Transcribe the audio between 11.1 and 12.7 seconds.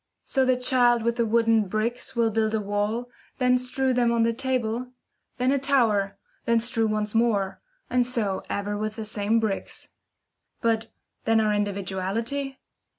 then our individuality?